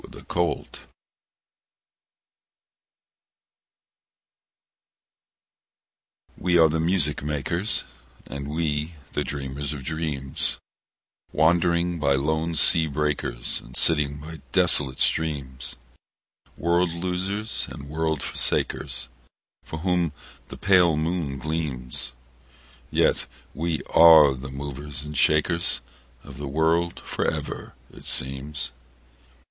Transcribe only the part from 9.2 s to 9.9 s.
dreamers of